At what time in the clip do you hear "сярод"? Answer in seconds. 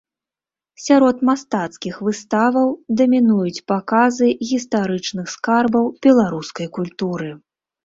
0.85-1.17